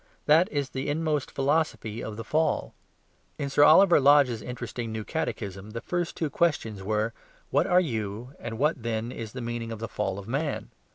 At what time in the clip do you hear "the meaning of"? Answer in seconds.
9.33-9.77